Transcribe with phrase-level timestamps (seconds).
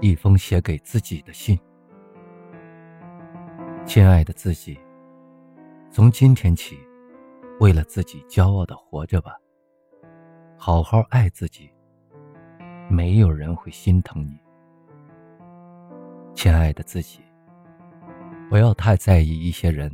[0.00, 1.58] 一封写给自己的信。
[3.86, 4.78] 亲爱的自己，
[5.90, 6.78] 从今天起，
[7.60, 9.36] 为了自己骄傲的活着吧。
[10.56, 11.70] 好好爱自己，
[12.90, 14.38] 没有人会心疼你。
[16.34, 17.20] 亲爱的自己，
[18.48, 19.90] 不要太在意一些人，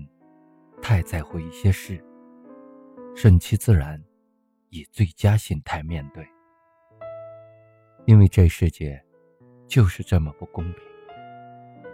[0.81, 2.03] 太在乎一些事，
[3.15, 4.03] 顺其自然，
[4.71, 6.27] 以最佳心态面对。
[8.07, 9.01] 因为这世界
[9.71, 10.83] 就是这么不公平，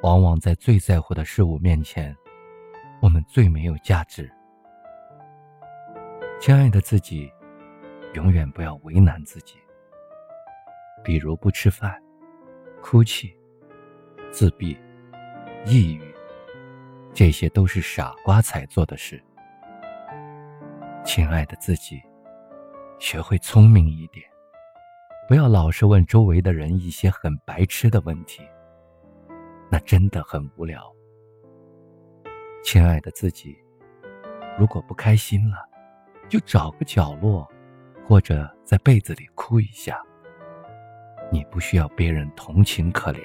[0.02, 2.16] 往往在最在乎的事物面前，
[3.02, 4.32] 我们最没有价值。
[6.40, 7.30] 亲爱的自己，
[8.14, 9.58] 永远不要为难自己，
[11.04, 12.02] 比如不吃饭、
[12.80, 13.30] 哭泣。
[14.32, 14.76] 自闭、
[15.64, 16.14] 抑郁，
[17.14, 19.22] 这些都是傻瓜才做的事。
[21.04, 22.02] 亲爱的自己，
[22.98, 24.26] 学会聪明一点，
[25.28, 28.42] 不要老是问周围的人一些很白痴的问题，
[29.68, 30.80] 那真的很无聊。
[32.62, 33.58] 亲爱的自己，
[34.56, 35.56] 如果不开心了，
[36.28, 37.44] 就找个角落，
[38.06, 40.00] 或者在被子里哭一下。
[41.32, 43.20] 你不需要别人同情可怜。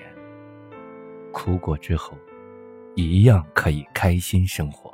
[1.31, 2.17] 哭过之后，
[2.95, 4.91] 一样可以开心生活。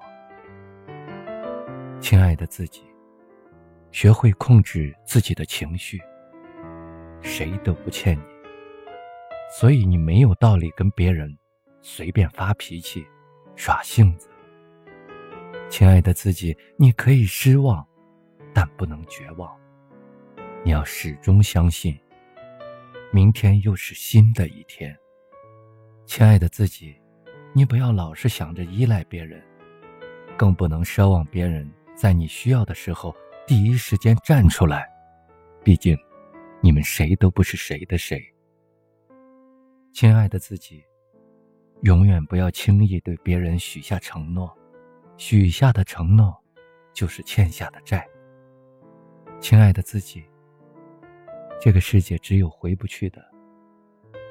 [2.02, 2.84] 亲爱的自己，
[3.94, 6.02] 学会控制自己的情绪。
[7.22, 8.22] 谁都不欠你，
[9.60, 11.38] 所以你没有道理跟别人
[11.82, 13.06] 随便发脾气、
[13.56, 14.30] 耍性子。
[15.70, 17.86] 亲爱的自己，你可以失望，
[18.54, 19.54] 但不能绝望。
[20.64, 21.98] 你要始终相信，
[23.12, 24.98] 明天又是新的一天。
[26.06, 26.96] 亲爱的自己，
[27.54, 29.44] 你不要老是想着依赖别人，
[30.38, 33.14] 更不能奢望别人在你需要的时候
[33.46, 34.88] 第一时间站出来。
[35.64, 35.98] 毕竟，
[36.62, 38.22] 你们谁都不是谁的谁。
[39.94, 40.84] 亲爱的自己，
[41.82, 44.56] 永远不要轻易对别人许下承诺，
[45.18, 46.36] 许下的承诺
[46.94, 48.08] 就是欠下的债。
[49.40, 50.24] 亲爱的自己，
[51.62, 53.24] 这个世界只有回不去的，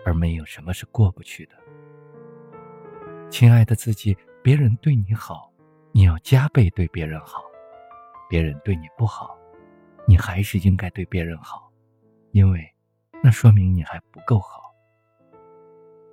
[0.05, 1.55] 而没有什么是过不去的。
[3.31, 5.53] 亲爱的自己，别人对你好，
[5.93, 7.41] 你要加倍对别人好；
[8.29, 9.37] 别人对你不好，
[10.07, 11.66] 你还是应该对别人好，
[12.37, 12.71] 因为
[13.23, 14.71] 那说明你还不够好。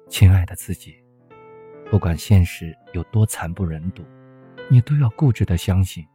[0.08, 0.96] 亲爱的自己，
[1.92, 4.06] 不管现实有多惨不忍睹，
[4.70, 6.08] 你都要固执的相信，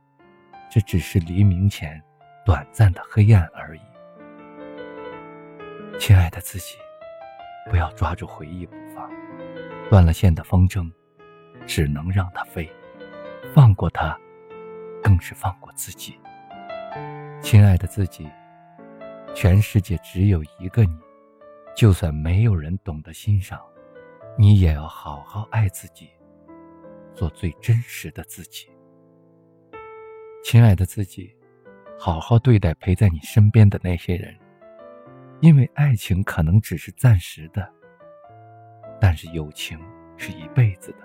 [0.70, 2.02] 这只是黎明前
[2.42, 3.80] 短暂的黑暗而已。
[5.98, 6.78] 亲爱的自己，
[7.68, 9.10] 不要抓住回忆不放。
[9.90, 10.90] 断了线的风筝，
[11.66, 12.66] 只能让它飞。
[13.54, 14.18] 放过它，
[15.02, 16.18] 更是放过自己。
[17.42, 18.26] 亲爱的自己，
[19.34, 20.98] 全世界只有一个你，
[21.76, 23.60] 就算没有人懂得欣赏，
[24.36, 26.08] 你也要好好爱自己，
[27.14, 28.68] 做最真实的自己。
[30.42, 31.32] 亲爱的自己，
[31.98, 34.36] 好好对待陪在你身边的那些人，
[35.40, 37.68] 因为爱情可能只是暂时的。
[39.00, 39.78] 但是友情
[40.16, 40.98] 是一辈子的，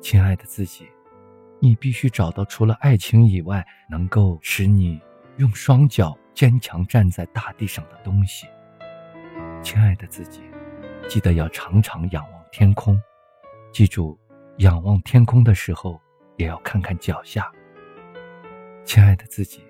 [0.00, 0.88] 亲爱的自己，
[1.60, 5.00] 你必须找到除了爱情以外能够使你
[5.36, 8.46] 用双脚坚强站在大地上的东西。
[9.60, 10.40] 亲爱的自己，
[11.08, 12.96] 记得要常常仰望天空，
[13.72, 14.16] 记住，
[14.58, 16.00] 仰望天空的时候
[16.36, 17.50] 也要看看脚下。
[18.84, 19.64] 亲爱的自己，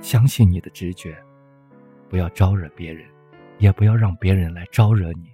[0.00, 1.16] 相信你的直觉，
[2.08, 3.08] 不要招惹别人，
[3.58, 5.32] 也不要让别人来招惹你。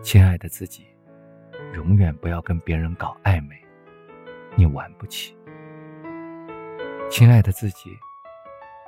[0.00, 0.86] 亲爱的自己，
[1.74, 3.54] 永远不要跟别人搞暧昧，
[4.56, 5.36] 你玩不起。
[7.10, 7.90] 亲爱的自己，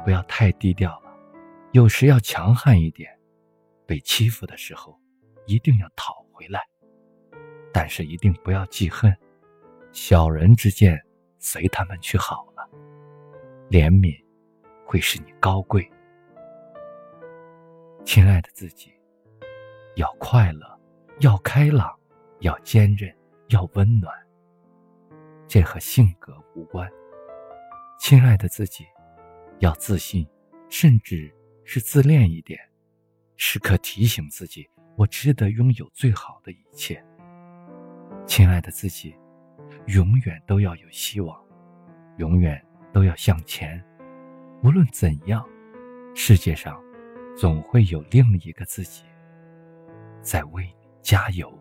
[0.06, 1.12] 不要太低调了，
[1.72, 3.10] 有时要强悍一点。
[3.86, 4.96] 被欺负的时候，
[5.46, 6.60] 一定要讨回来，
[7.72, 9.12] 但是一定不要记恨。
[9.90, 10.96] 小人之见，
[11.40, 12.70] 随他们去好了。
[13.68, 14.16] 怜悯
[14.84, 15.90] 会使你高贵。
[18.04, 18.92] 亲爱的自己，
[19.96, 20.72] 要快乐。
[21.18, 21.92] 要开朗，
[22.42, 23.12] 要坚韧，
[23.48, 24.14] 要温暖。
[25.48, 26.88] 这和性格无关。
[27.98, 28.84] 亲爱的自己，
[29.58, 30.26] 要自信，
[30.68, 31.32] 甚至
[31.64, 32.58] 是自恋一点，
[33.36, 37.02] 时刻提醒自己：我值得拥有最好的一切。
[38.26, 39.14] 亲爱的自己，
[39.86, 41.40] 永远都要有希望，
[42.18, 43.82] 永远都要向前。
[44.62, 45.46] 无论怎样，
[46.14, 46.82] 世界上
[47.36, 49.04] 总会有另一个自己
[50.22, 50.86] 在为你。
[51.06, 51.56] 加油！